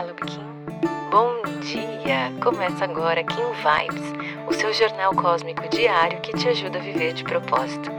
Olá, 0.00 0.14
Kim. 0.14 1.10
Bom 1.10 1.42
dia! 1.60 2.32
Começa 2.40 2.84
agora 2.84 3.24
Kim 3.24 3.34
Vibes, 3.34 4.46
o 4.46 4.52
seu 4.52 4.72
jornal 4.72 5.12
cósmico 5.12 5.68
diário 5.68 6.20
que 6.20 6.32
te 6.36 6.46
ajuda 6.46 6.78
a 6.78 6.80
viver 6.80 7.14
de 7.14 7.24
propósito. 7.24 7.90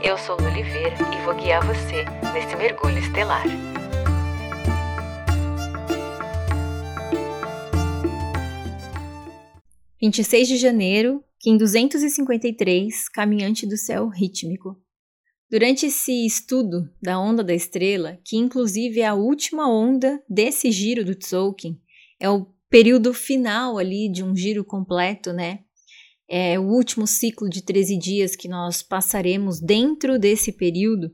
Eu 0.00 0.16
sou 0.16 0.36
Lu 0.36 0.46
Oliveira 0.46 0.94
e 1.12 1.24
vou 1.24 1.34
guiar 1.34 1.66
você 1.66 2.04
nesse 2.32 2.54
mergulho 2.54 2.98
estelar. 2.98 3.42
Vinte 10.00 10.22
de 10.22 10.56
janeiro, 10.56 11.24
Kim 11.40 11.56
253, 11.56 13.08
Caminhante 13.08 13.66
do 13.66 13.76
Céu 13.76 14.06
Rítmico. 14.06 14.76
Durante 15.50 15.86
esse 15.86 16.26
estudo 16.26 16.90
da 17.00 17.18
onda 17.18 17.42
da 17.42 17.54
estrela, 17.54 18.18
que 18.22 18.36
inclusive 18.36 19.00
é 19.00 19.06
a 19.06 19.14
última 19.14 19.66
onda 19.66 20.22
desse 20.28 20.70
giro 20.70 21.02
do 21.02 21.14
Tzolk'in, 21.14 21.80
é 22.20 22.28
o 22.28 22.46
período 22.68 23.14
final 23.14 23.78
ali 23.78 24.10
de 24.12 24.22
um 24.22 24.36
giro 24.36 24.62
completo, 24.62 25.32
né? 25.32 25.60
É 26.28 26.60
o 26.60 26.64
último 26.64 27.06
ciclo 27.06 27.48
de 27.48 27.62
13 27.62 27.96
dias 27.96 28.36
que 28.36 28.46
nós 28.46 28.82
passaremos 28.82 29.58
dentro 29.58 30.18
desse 30.18 30.52
período, 30.52 31.10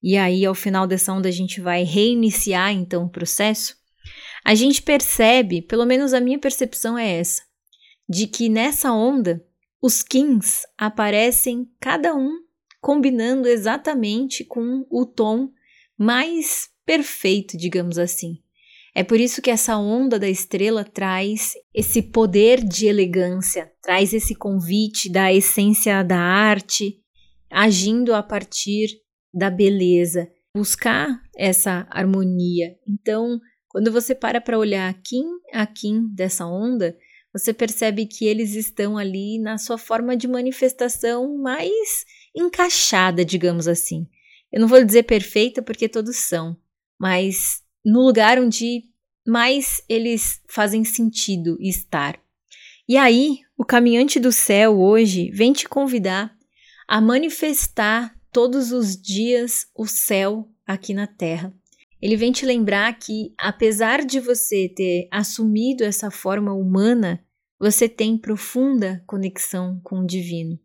e 0.00 0.16
aí 0.16 0.44
ao 0.44 0.54
final 0.54 0.86
dessa 0.86 1.12
onda 1.12 1.28
a 1.28 1.32
gente 1.32 1.60
vai 1.60 1.82
reiniciar 1.82 2.72
então 2.72 3.06
o 3.06 3.10
processo. 3.10 3.76
A 4.44 4.54
gente 4.54 4.80
percebe, 4.80 5.60
pelo 5.60 5.84
menos 5.84 6.14
a 6.14 6.20
minha 6.20 6.38
percepção 6.38 6.96
é 6.96 7.18
essa, 7.18 7.42
de 8.08 8.28
que 8.28 8.48
nessa 8.48 8.92
onda 8.92 9.44
os 9.80 10.04
Kins 10.04 10.62
aparecem 10.78 11.68
cada 11.80 12.14
um 12.14 12.30
combinando 12.82 13.48
exatamente 13.48 14.44
com 14.44 14.84
o 14.90 15.06
tom 15.06 15.48
mais 15.96 16.68
perfeito, 16.84 17.56
digamos 17.56 17.96
assim. 17.96 18.38
É 18.92 19.04
por 19.04 19.20
isso 19.20 19.40
que 19.40 19.50
essa 19.50 19.78
onda 19.78 20.18
da 20.18 20.28
estrela 20.28 20.84
traz 20.84 21.52
esse 21.72 22.02
poder 22.02 22.62
de 22.62 22.86
elegância, 22.86 23.72
traz 23.80 24.12
esse 24.12 24.34
convite 24.34 25.10
da 25.10 25.32
essência 25.32 26.02
da 26.02 26.18
arte, 26.18 27.00
agindo 27.48 28.14
a 28.14 28.22
partir 28.22 28.88
da 29.32 29.48
beleza, 29.48 30.28
buscar 30.54 31.22
essa 31.36 31.86
harmonia. 31.88 32.76
Então, 32.86 33.40
quando 33.68 33.92
você 33.92 34.12
para 34.12 34.40
para 34.40 34.58
olhar 34.58 34.92
Kim 35.02 35.24
a 35.52 35.64
Kim 35.66 36.08
dessa 36.12 36.46
onda, 36.46 36.94
você 37.32 37.54
percebe 37.54 38.06
que 38.06 38.26
eles 38.26 38.54
estão 38.54 38.98
ali 38.98 39.38
na 39.38 39.56
sua 39.56 39.78
forma 39.78 40.16
de 40.16 40.28
manifestação 40.28 41.38
mais 41.38 42.04
encaixada, 42.34 43.24
digamos 43.24 43.68
assim. 43.68 44.06
Eu 44.52 44.60
não 44.60 44.68
vou 44.68 44.84
dizer 44.84 45.04
perfeita 45.04 45.62
porque 45.62 45.88
todos 45.88 46.16
são, 46.16 46.56
mas 46.98 47.62
no 47.84 48.00
lugar 48.02 48.38
onde 48.38 48.84
mais 49.26 49.82
eles 49.88 50.40
fazem 50.48 50.84
sentido 50.84 51.56
estar. 51.60 52.20
E 52.88 52.96
aí, 52.96 53.38
o 53.56 53.64
caminhante 53.64 54.18
do 54.18 54.32
céu 54.32 54.80
hoje 54.80 55.30
vem 55.30 55.52
te 55.52 55.68
convidar 55.68 56.36
a 56.86 57.00
manifestar 57.00 58.14
todos 58.32 58.72
os 58.72 59.00
dias 59.00 59.66
o 59.74 59.86
céu 59.86 60.48
aqui 60.66 60.92
na 60.92 61.06
terra. 61.06 61.54
Ele 62.00 62.16
vem 62.16 62.32
te 62.32 62.44
lembrar 62.44 62.92
que, 62.98 63.32
apesar 63.38 64.04
de 64.04 64.18
você 64.18 64.68
ter 64.68 65.08
assumido 65.10 65.84
essa 65.84 66.10
forma 66.10 66.52
humana, 66.52 67.24
você 67.60 67.88
tem 67.88 68.18
profunda 68.18 69.02
conexão 69.06 69.80
com 69.84 70.00
o 70.00 70.06
divino 70.06 70.58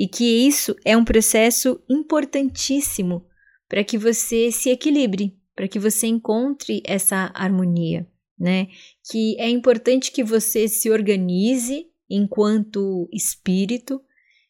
e 0.00 0.08
que 0.08 0.24
isso 0.24 0.74
é 0.82 0.96
um 0.96 1.04
processo 1.04 1.78
importantíssimo 1.86 3.26
para 3.68 3.84
que 3.84 3.98
você 3.98 4.50
se 4.50 4.70
equilibre, 4.70 5.38
para 5.54 5.68
que 5.68 5.78
você 5.78 6.06
encontre 6.06 6.82
essa 6.86 7.30
harmonia, 7.34 8.08
né? 8.38 8.68
Que 9.10 9.38
é 9.38 9.46
importante 9.50 10.10
que 10.10 10.24
você 10.24 10.68
se 10.68 10.90
organize 10.90 11.86
enquanto 12.08 13.10
espírito, 13.12 14.00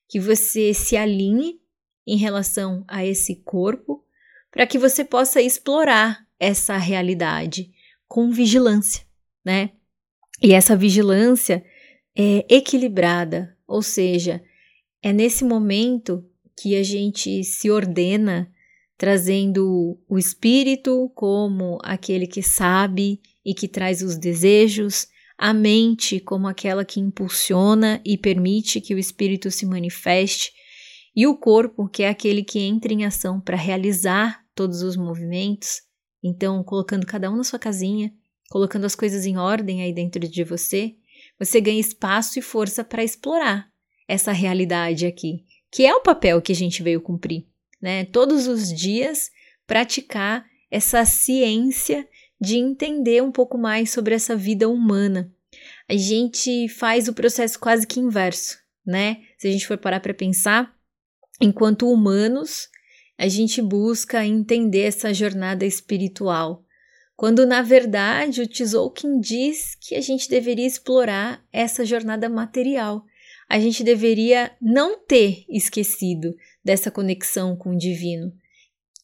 que 0.09 0.21
você 0.21 0.73
se 0.73 0.97
alinhe 0.97 1.59
em 2.07 2.17
relação 2.17 2.85
a 2.87 3.05
esse 3.05 3.43
corpo, 3.43 4.05
para 4.53 4.69
que 4.69 4.79
você 4.79 5.05
possa 5.05 5.43
explorar 5.43 6.25
essa 6.39 6.77
realidade 6.77 7.73
com 8.07 8.31
vigilância, 8.31 9.05
né? 9.45 9.73
E 10.41 10.53
essa 10.53 10.77
vigilância 10.77 11.65
é 12.17 12.47
equilibrada, 12.49 13.59
ou 13.67 13.83
seja, 13.83 14.41
é 15.03 15.13
nesse 15.13 15.45
momento 15.45 16.25
que 16.61 16.77
a 16.77 16.83
gente 16.83 17.43
se 17.43 17.71
ordena, 17.71 18.51
trazendo 18.99 19.99
o 20.07 20.19
espírito 20.19 21.11
como 21.15 21.79
aquele 21.83 22.27
que 22.27 22.43
sabe 22.43 23.21
e 23.45 23.55
que 23.55 23.67
traz 23.67 24.03
os 24.03 24.19
desejos, 24.19 25.07
a 25.39 25.55
mente 25.55 26.21
como 26.21 26.47
aquela 26.47 26.85
que 26.85 27.01
impulsiona 27.01 28.01
e 28.05 28.19
permite 28.19 28.81
que 28.81 28.95
o 28.95 28.99
espírito 28.99 29.51
se 29.51 29.65
manifeste, 29.65 30.53
e 31.17 31.27
o 31.27 31.37
corpo, 31.37 31.89
que 31.89 32.03
é 32.03 32.09
aquele 32.09 32.45
que 32.45 32.61
entra 32.61 32.93
em 32.93 33.05
ação 33.05 33.41
para 33.41 33.57
realizar 33.57 34.45
todos 34.55 34.83
os 34.83 34.97
movimentos. 34.97 35.81
Então, 36.23 36.63
colocando 36.63 37.07
cada 37.07 37.31
um 37.31 37.37
na 37.37 37.43
sua 37.43 37.59
casinha, 37.59 38.13
colocando 38.51 38.85
as 38.85 38.95
coisas 38.95 39.27
em 39.27 39.37
ordem 39.37 39.83
aí 39.83 39.93
dentro 39.93 40.21
de 40.21 40.45
você, 40.45 40.95
você 41.39 41.61
ganha 41.61 41.81
espaço 41.81 42.39
e 42.39 42.43
força 42.43 42.85
para 42.85 43.03
explorar 43.03 43.70
essa 44.11 44.33
realidade 44.33 45.07
aqui, 45.07 45.45
que 45.71 45.87
é 45.87 45.95
o 45.95 46.03
papel 46.03 46.43
que 46.43 46.51
a 46.51 46.55
gente 46.55 46.83
veio 46.83 47.01
cumprir, 47.01 47.47
né? 47.81 48.05
Todos 48.07 48.49
os 48.49 48.75
dias 48.75 49.31
praticar 49.69 50.45
essa 50.69 51.05
ciência 51.05 52.09
de 52.41 52.57
entender 52.57 53.23
um 53.23 53.31
pouco 53.31 53.57
mais 53.57 53.93
sobre 53.93 54.13
essa 54.13 54.35
vida 54.35 54.69
humana. 54.69 55.33
A 55.89 55.97
gente 55.97 56.69
faz 56.69 57.07
o 57.07 57.13
processo 57.13 57.57
quase 57.61 57.87
que 57.87 58.01
inverso, 58.01 58.59
né? 58.85 59.19
Se 59.39 59.47
a 59.47 59.53
gente 59.53 59.65
for 59.65 59.79
parar 59.79 60.01
para 60.01 60.13
pensar, 60.13 60.75
enquanto 61.41 61.89
humanos, 61.89 62.69
a 63.17 63.29
gente 63.29 63.63
busca 63.63 64.27
entender 64.27 64.83
essa 64.83 65.15
jornada 65.15 65.65
espiritual, 65.65 66.65
quando 67.15 67.47
na 67.47 67.63
verdade 67.63 68.43
o 68.43 68.49
Tzolk'in 68.49 69.21
diz 69.21 69.77
que 69.77 69.95
a 69.95 70.01
gente 70.01 70.29
deveria 70.29 70.67
explorar 70.67 71.45
essa 71.53 71.85
jornada 71.85 72.29
material, 72.29 73.05
a 73.51 73.59
gente 73.59 73.83
deveria 73.83 74.53
não 74.63 74.97
ter 74.97 75.45
esquecido 75.49 76.37
dessa 76.65 76.89
conexão 76.89 77.57
com 77.57 77.71
o 77.71 77.77
divino. 77.77 78.29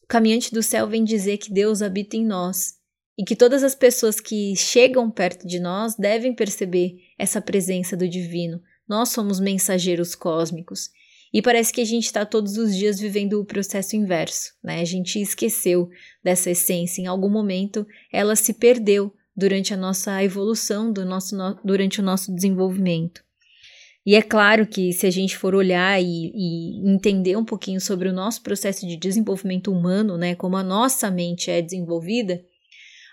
O 0.01 0.07
caminhante 0.07 0.53
do 0.53 0.63
céu 0.63 0.87
vem 0.87 1.03
dizer 1.03 1.37
que 1.37 1.51
Deus 1.51 1.81
habita 1.81 2.15
em 2.15 2.25
nós 2.25 2.75
e 3.17 3.25
que 3.25 3.35
todas 3.35 3.61
as 3.61 3.75
pessoas 3.75 4.21
que 4.21 4.55
chegam 4.55 5.11
perto 5.11 5.45
de 5.45 5.59
nós 5.59 5.97
devem 5.97 6.33
perceber 6.33 6.95
essa 7.19 7.41
presença 7.41 7.97
do 7.97 8.07
divino. 8.07 8.61
Nós 8.87 9.09
somos 9.09 9.37
mensageiros 9.37 10.15
cósmicos. 10.15 10.91
E 11.33 11.41
parece 11.41 11.73
que 11.73 11.81
a 11.81 11.85
gente 11.85 12.05
está 12.05 12.25
todos 12.25 12.55
os 12.55 12.73
dias 12.73 13.01
vivendo 13.01 13.41
o 13.41 13.45
processo 13.45 13.97
inverso, 13.97 14.53
né? 14.63 14.79
A 14.79 14.85
gente 14.85 15.19
esqueceu 15.19 15.89
dessa 16.23 16.51
essência. 16.51 17.01
Em 17.01 17.07
algum 17.07 17.29
momento, 17.29 17.85
ela 18.13 18.33
se 18.33 18.53
perdeu 18.53 19.13
durante 19.35 19.73
a 19.73 19.77
nossa 19.77 20.23
evolução, 20.23 20.89
do 20.89 21.03
nosso, 21.03 21.35
durante 21.65 21.99
o 21.99 22.03
nosso 22.03 22.33
desenvolvimento. 22.33 23.26
E 24.07 24.15
é 24.15 24.21
claro 24.21 24.65
que 24.65 24.93
se 24.93 25.05
a 25.05 25.11
gente 25.11 25.35
for 25.37 25.53
olhar 25.53 26.01
e, 26.01 26.31
e, 26.33 26.89
entender 26.89 27.35
um 27.35 27.43
pouquinho 27.43 27.81
sobre 27.81 28.07
o 28.07 28.13
nosso 28.13 28.41
processo 28.41 28.87
de 28.87 28.95
desenvolvimento 28.95 29.69
humano, 29.69 30.17
né, 30.17 30.33
como 30.33 30.55
a 30.55 30.63
nossa 30.63 31.11
mente 31.11 31.51
é 31.51 31.61
desenvolvida, 31.61 32.41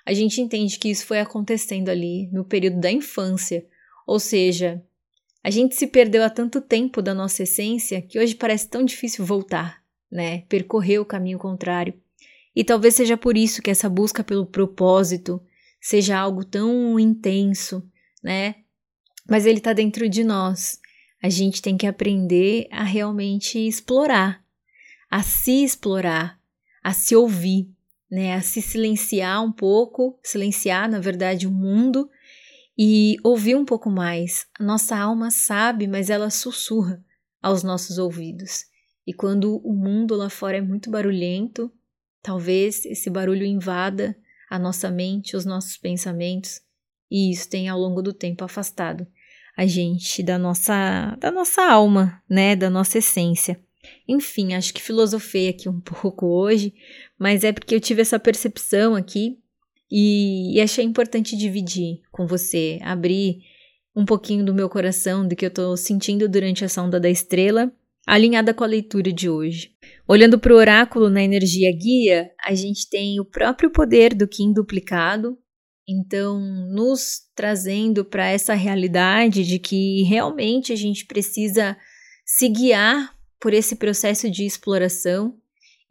a 0.06 0.14
gente 0.14 0.40
entende 0.40 0.78
que 0.78 0.88
isso 0.88 1.04
foi 1.04 1.18
acontecendo 1.18 1.88
ali 1.88 2.30
no 2.30 2.44
período 2.44 2.78
da 2.78 2.92
infância, 2.92 3.66
ou 4.06 4.20
seja, 4.20 4.80
a 5.42 5.50
gente 5.50 5.74
se 5.74 5.88
perdeu 5.88 6.22
há 6.22 6.30
tanto 6.30 6.60
tempo 6.60 7.02
da 7.02 7.12
nossa 7.12 7.42
essência 7.42 8.00
que 8.00 8.16
hoje 8.16 8.36
parece 8.36 8.68
tão 8.68 8.84
difícil 8.84 9.24
voltar, 9.24 9.82
né, 10.08 10.42
percorrer 10.42 11.00
o 11.00 11.04
caminho 11.04 11.40
contrário. 11.40 11.94
E 12.54 12.62
talvez 12.62 12.94
seja 12.94 13.16
por 13.16 13.36
isso 13.36 13.60
que 13.60 13.70
essa 13.72 13.88
busca 13.88 14.22
pelo 14.22 14.46
propósito 14.46 15.42
seja 15.80 16.16
algo 16.16 16.44
tão 16.44 17.00
intenso, 17.00 17.82
né? 18.22 18.54
Mas 19.28 19.44
ele 19.44 19.58
está 19.58 19.72
dentro 19.72 20.08
de 20.08 20.22
nós 20.22 20.83
a 21.24 21.30
gente 21.30 21.62
tem 21.62 21.74
que 21.74 21.86
aprender 21.86 22.68
a 22.70 22.84
realmente 22.84 23.58
explorar, 23.58 24.44
a 25.10 25.22
se 25.22 25.64
explorar, 25.64 26.38
a 26.82 26.92
se 26.92 27.16
ouvir, 27.16 27.66
né? 28.10 28.34
A 28.34 28.42
se 28.42 28.60
silenciar 28.60 29.42
um 29.42 29.50
pouco, 29.50 30.18
silenciar, 30.22 30.86
na 30.86 31.00
verdade, 31.00 31.46
o 31.46 31.50
mundo 31.50 32.10
e 32.76 33.16
ouvir 33.24 33.56
um 33.56 33.64
pouco 33.64 33.88
mais. 33.88 34.46
A 34.60 34.62
nossa 34.62 34.98
alma 34.98 35.30
sabe, 35.30 35.86
mas 35.86 36.10
ela 36.10 36.28
sussurra 36.28 37.02
aos 37.40 37.62
nossos 37.62 37.96
ouvidos. 37.96 38.66
E 39.06 39.14
quando 39.14 39.56
o 39.66 39.72
mundo 39.72 40.14
lá 40.14 40.28
fora 40.28 40.58
é 40.58 40.60
muito 40.60 40.90
barulhento, 40.90 41.72
talvez 42.20 42.84
esse 42.84 43.08
barulho 43.08 43.46
invada 43.46 44.14
a 44.50 44.58
nossa 44.58 44.90
mente, 44.90 45.38
os 45.38 45.46
nossos 45.46 45.78
pensamentos, 45.78 46.60
e 47.10 47.32
isso 47.32 47.48
tem 47.48 47.66
ao 47.66 47.78
longo 47.78 48.02
do 48.02 48.12
tempo 48.12 48.44
afastado 48.44 49.06
a 49.56 49.66
gente 49.66 50.22
da 50.22 50.38
nossa 50.38 51.16
da 51.20 51.30
nossa 51.30 51.62
alma, 51.62 52.22
né, 52.28 52.56
da 52.56 52.68
nossa 52.68 52.98
essência. 52.98 53.60
Enfim, 54.08 54.54
acho 54.54 54.72
que 54.72 54.82
filosofei 54.82 55.48
aqui 55.48 55.68
um 55.68 55.80
pouco 55.82 56.26
hoje, 56.26 56.74
mas 57.18 57.44
é 57.44 57.52
porque 57.52 57.74
eu 57.74 57.80
tive 57.80 58.02
essa 58.02 58.18
percepção 58.18 58.94
aqui 58.94 59.38
E, 59.90 60.56
e 60.56 60.60
achei 60.60 60.84
importante 60.84 61.36
dividir 61.36 62.00
com 62.10 62.26
você, 62.26 62.78
abrir 62.82 63.42
um 63.94 64.04
pouquinho 64.04 64.44
do 64.44 64.54
meu 64.54 64.68
coração, 64.68 65.26
do 65.26 65.36
que 65.36 65.44
eu 65.44 65.48
estou 65.48 65.76
sentindo 65.76 66.28
durante 66.28 66.64
essa 66.64 66.82
onda 66.82 66.98
da 66.98 67.08
estrela, 67.08 67.72
alinhada 68.06 68.52
com 68.52 68.64
a 68.64 68.66
leitura 68.66 69.12
de 69.12 69.28
hoje. 69.28 69.70
Olhando 70.06 70.38
para 70.38 70.52
o 70.52 70.56
oráculo 70.56 71.08
na 71.08 71.22
energia 71.22 71.70
guia, 71.72 72.30
a 72.44 72.54
gente 72.54 72.88
tem 72.88 73.20
o 73.20 73.24
próprio 73.24 73.70
poder 73.70 74.14
do 74.14 74.26
Kim 74.26 74.52
duplicado, 74.52 75.38
então 75.86 76.40
nos 76.40 77.22
trazendo 77.34 78.04
para 78.04 78.28
essa 78.28 78.54
realidade 78.54 79.44
de 79.44 79.58
que 79.58 80.02
realmente 80.02 80.72
a 80.72 80.76
gente 80.76 81.04
precisa 81.04 81.76
se 82.24 82.48
guiar 82.48 83.14
por 83.38 83.52
esse 83.52 83.76
processo 83.76 84.30
de 84.30 84.44
exploração. 84.44 85.38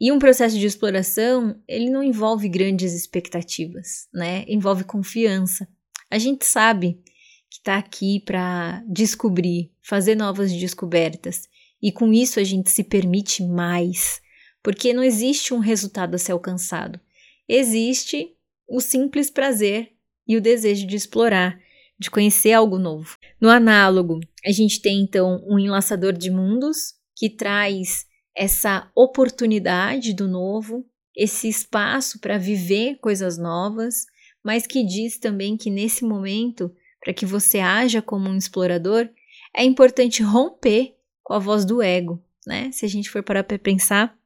E 0.00 0.10
um 0.10 0.18
processo 0.18 0.58
de 0.58 0.66
exploração, 0.66 1.62
ele 1.68 1.88
não 1.88 2.02
envolve 2.02 2.48
grandes 2.48 2.92
expectativas, 2.92 4.08
né? 4.12 4.44
Envolve 4.48 4.82
confiança. 4.82 5.68
A 6.10 6.18
gente 6.18 6.44
sabe 6.44 6.98
que 7.48 7.58
está 7.58 7.76
aqui 7.78 8.18
para 8.18 8.82
descobrir, 8.88 9.70
fazer 9.80 10.16
novas 10.16 10.52
descobertas. 10.52 11.48
E 11.80 11.92
com 11.92 12.12
isso 12.12 12.40
a 12.40 12.44
gente 12.44 12.70
se 12.70 12.82
permite 12.82 13.44
mais, 13.44 14.20
porque 14.60 14.92
não 14.92 15.04
existe 15.04 15.54
um 15.54 15.60
resultado 15.60 16.16
a 16.16 16.18
ser 16.18 16.32
alcançado. 16.32 16.98
Existe 17.48 18.33
o 18.68 18.80
simples 18.80 19.30
prazer 19.30 19.92
e 20.26 20.36
o 20.36 20.40
desejo 20.40 20.86
de 20.86 20.96
explorar, 20.96 21.58
de 21.98 22.10
conhecer 22.10 22.52
algo 22.52 22.78
novo. 22.78 23.16
No 23.40 23.48
análogo, 23.48 24.20
a 24.44 24.50
gente 24.50 24.80
tem 24.80 25.00
então 25.00 25.42
um 25.46 25.58
enlaçador 25.58 26.12
de 26.12 26.30
mundos 26.30 26.94
que 27.16 27.30
traz 27.30 28.06
essa 28.36 28.90
oportunidade 28.94 30.12
do 30.12 30.26
novo, 30.26 30.84
esse 31.16 31.48
espaço 31.48 32.18
para 32.18 32.38
viver 32.38 32.96
coisas 32.96 33.38
novas, 33.38 34.06
mas 34.42 34.66
que 34.66 34.84
diz 34.84 35.18
também 35.18 35.56
que 35.56 35.70
nesse 35.70 36.04
momento, 36.04 36.74
para 37.00 37.14
que 37.14 37.24
você 37.24 37.60
haja 37.60 38.02
como 38.02 38.28
um 38.28 38.36
explorador, 38.36 39.08
é 39.56 39.64
importante 39.64 40.22
romper 40.22 40.96
com 41.22 41.32
a 41.32 41.38
voz 41.38 41.64
do 41.64 41.80
ego, 41.80 42.22
né? 42.46 42.70
Se 42.72 42.84
a 42.84 42.88
gente 42.88 43.08
for 43.08 43.22
parar 43.22 43.44
para 43.44 43.58
pensar, 43.58 44.18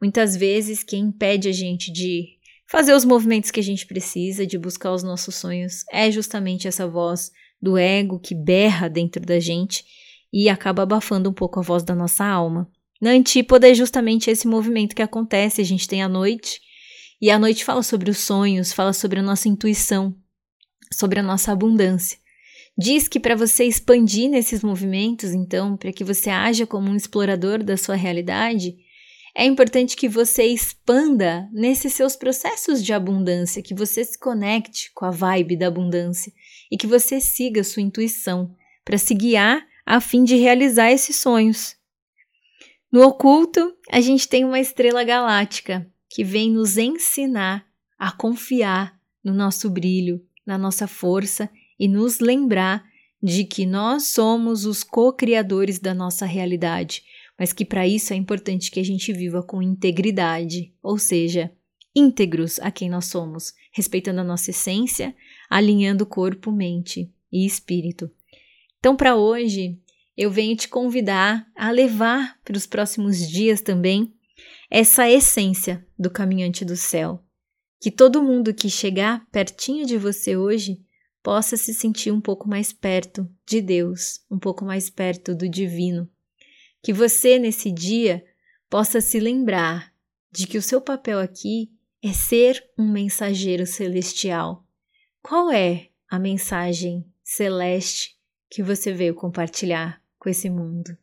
muitas 0.00 0.36
vezes 0.36 0.84
quem 0.84 1.06
impede 1.06 1.48
a 1.48 1.52
gente 1.52 1.90
de 1.90 2.33
fazer 2.74 2.92
os 2.92 3.04
movimentos 3.04 3.52
que 3.52 3.60
a 3.60 3.62
gente 3.62 3.86
precisa, 3.86 4.44
de 4.44 4.58
buscar 4.58 4.92
os 4.92 5.04
nossos 5.04 5.36
sonhos, 5.36 5.84
é 5.92 6.10
justamente 6.10 6.66
essa 6.66 6.88
voz 6.88 7.30
do 7.62 7.78
ego 7.78 8.18
que 8.18 8.34
berra 8.34 8.90
dentro 8.90 9.24
da 9.24 9.38
gente 9.38 9.84
e 10.32 10.48
acaba 10.48 10.82
abafando 10.82 11.30
um 11.30 11.32
pouco 11.32 11.60
a 11.60 11.62
voz 11.62 11.84
da 11.84 11.94
nossa 11.94 12.24
alma. 12.24 12.68
Na 13.00 13.10
antípoda 13.10 13.70
é 13.70 13.74
justamente 13.74 14.28
esse 14.28 14.48
movimento 14.48 14.96
que 14.96 15.02
acontece, 15.02 15.60
a 15.60 15.64
gente 15.64 15.86
tem 15.86 16.02
a 16.02 16.08
noite, 16.08 16.60
e 17.22 17.30
a 17.30 17.38
noite 17.38 17.64
fala 17.64 17.80
sobre 17.80 18.10
os 18.10 18.18
sonhos, 18.18 18.72
fala 18.72 18.92
sobre 18.92 19.20
a 19.20 19.22
nossa 19.22 19.48
intuição, 19.48 20.12
sobre 20.92 21.20
a 21.20 21.22
nossa 21.22 21.52
abundância. 21.52 22.18
Diz 22.76 23.06
que 23.06 23.20
para 23.20 23.36
você 23.36 23.66
expandir 23.66 24.28
nesses 24.28 24.64
movimentos, 24.64 25.30
então, 25.30 25.76
para 25.76 25.92
que 25.92 26.02
você 26.02 26.28
haja 26.28 26.66
como 26.66 26.90
um 26.90 26.96
explorador 26.96 27.62
da 27.62 27.76
sua 27.76 27.94
realidade, 27.94 28.74
é 29.36 29.44
importante 29.44 29.96
que 29.96 30.08
você 30.08 30.44
expanda 30.44 31.48
nesses 31.52 31.92
seus 31.92 32.14
processos 32.14 32.84
de 32.84 32.92
abundância, 32.92 33.62
que 33.62 33.74
você 33.74 34.04
se 34.04 34.16
conecte 34.16 34.92
com 34.94 35.04
a 35.04 35.10
vibe 35.10 35.56
da 35.56 35.66
abundância 35.66 36.32
e 36.70 36.76
que 36.76 36.86
você 36.86 37.20
siga 37.20 37.64
sua 37.64 37.82
intuição 37.82 38.54
para 38.84 38.96
se 38.96 39.12
guiar 39.12 39.66
a 39.84 40.00
fim 40.00 40.22
de 40.22 40.36
realizar 40.36 40.92
esses 40.92 41.16
sonhos. 41.16 41.76
No 42.92 43.02
oculto, 43.02 43.74
a 43.90 44.00
gente 44.00 44.28
tem 44.28 44.44
uma 44.44 44.60
estrela 44.60 45.02
galáctica 45.02 45.90
que 46.08 46.22
vem 46.22 46.52
nos 46.52 46.78
ensinar 46.78 47.66
a 47.98 48.12
confiar 48.12 48.96
no 49.22 49.34
nosso 49.34 49.68
brilho, 49.68 50.24
na 50.46 50.56
nossa 50.56 50.86
força 50.86 51.50
e 51.76 51.88
nos 51.88 52.20
lembrar 52.20 52.84
de 53.20 53.44
que 53.44 53.66
nós 53.66 54.08
somos 54.08 54.64
os 54.64 54.84
co-criadores 54.84 55.80
da 55.80 55.92
nossa 55.92 56.24
realidade 56.24 57.02
mas 57.38 57.52
que 57.52 57.64
para 57.64 57.86
isso 57.86 58.12
é 58.12 58.16
importante 58.16 58.70
que 58.70 58.80
a 58.80 58.84
gente 58.84 59.12
viva 59.12 59.42
com 59.42 59.62
integridade, 59.62 60.72
ou 60.82 60.98
seja, 60.98 61.52
íntegros 61.94 62.58
a 62.60 62.70
quem 62.70 62.88
nós 62.88 63.06
somos, 63.06 63.52
respeitando 63.72 64.20
a 64.20 64.24
nossa 64.24 64.50
essência, 64.50 65.14
alinhando 65.48 66.06
corpo, 66.06 66.50
mente 66.50 67.12
e 67.32 67.46
espírito. 67.46 68.10
Então, 68.78 68.96
para 68.96 69.16
hoje, 69.16 69.78
eu 70.16 70.30
venho 70.30 70.56
te 70.56 70.68
convidar 70.68 71.46
a 71.56 71.70
levar 71.70 72.38
para 72.44 72.56
os 72.56 72.66
próximos 72.66 73.28
dias 73.28 73.60
também 73.60 74.12
essa 74.70 75.08
essência 75.08 75.86
do 75.98 76.10
caminhante 76.10 76.64
do 76.64 76.76
céu. 76.76 77.22
Que 77.80 77.90
todo 77.90 78.22
mundo 78.22 78.54
que 78.54 78.70
chegar 78.70 79.26
pertinho 79.30 79.86
de 79.86 79.98
você 79.98 80.36
hoje 80.36 80.80
possa 81.22 81.56
se 81.56 81.72
sentir 81.72 82.12
um 82.12 82.20
pouco 82.20 82.48
mais 82.48 82.72
perto 82.72 83.28
de 83.46 83.60
Deus, 83.60 84.20
um 84.30 84.38
pouco 84.38 84.64
mais 84.64 84.90
perto 84.90 85.34
do 85.34 85.48
divino, 85.48 86.08
que 86.84 86.92
você, 86.92 87.38
nesse 87.38 87.72
dia, 87.72 88.22
possa 88.68 89.00
se 89.00 89.18
lembrar 89.18 89.90
de 90.30 90.46
que 90.46 90.58
o 90.58 90.62
seu 90.62 90.82
papel 90.82 91.18
aqui 91.18 91.72
é 92.04 92.12
ser 92.12 92.62
um 92.78 92.86
mensageiro 92.86 93.64
celestial. 93.64 94.62
Qual 95.22 95.50
é 95.50 95.88
a 96.10 96.18
mensagem 96.18 97.10
celeste 97.22 98.14
que 98.50 98.62
você 98.62 98.92
veio 98.92 99.14
compartilhar 99.14 99.98
com 100.18 100.28
esse 100.28 100.50
mundo? 100.50 100.94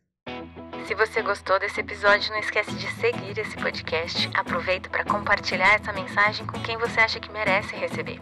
Se 0.86 0.94
você 0.94 1.20
gostou 1.20 1.58
desse 1.58 1.80
episódio, 1.80 2.30
não 2.30 2.38
esquece 2.38 2.72
de 2.76 2.86
seguir 3.00 3.36
esse 3.36 3.56
podcast. 3.56 4.30
Aproveita 4.34 4.88
para 4.88 5.04
compartilhar 5.04 5.74
essa 5.74 5.92
mensagem 5.92 6.46
com 6.46 6.62
quem 6.62 6.78
você 6.78 7.00
acha 7.00 7.18
que 7.18 7.32
merece 7.32 7.74
receber. 7.74 8.20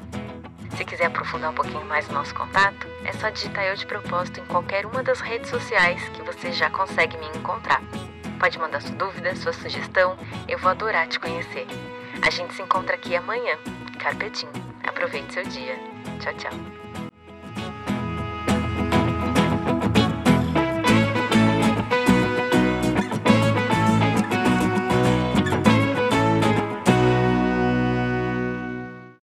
Se 0.78 0.84
quiser 0.86 1.06
aprofundar 1.06 1.50
um 1.50 1.54
pouquinho 1.54 1.84
mais 1.84 2.08
o 2.08 2.12
nosso 2.12 2.34
contato, 2.34 2.86
é 3.04 3.12
só 3.14 3.30
digitar 3.30 3.64
Eu 3.64 3.76
de 3.76 3.86
Propósito 3.86 4.40
em 4.40 4.44
qualquer 4.46 4.86
uma 4.86 5.02
das 5.02 5.20
redes 5.20 5.50
sociais 5.50 6.02
que 6.10 6.22
você 6.22 6.52
já 6.52 6.70
consegue 6.70 7.16
me 7.18 7.26
encontrar. 7.28 7.82
Pode 8.38 8.58
mandar 8.58 8.80
sua 8.80 8.96
dúvida, 8.96 9.36
sua 9.36 9.52
sugestão, 9.52 10.16
eu 10.48 10.58
vou 10.58 10.70
adorar 10.70 11.06
te 11.08 11.20
conhecer. 11.20 11.66
A 12.22 12.30
gente 12.30 12.54
se 12.54 12.62
encontra 12.62 12.94
aqui 12.94 13.14
amanhã. 13.14 13.56
Carpetinho. 13.98 14.52
Aproveite 14.82 15.32
seu 15.32 15.44
dia. 15.44 15.78
Tchau, 16.20 16.34
tchau. 16.34 16.99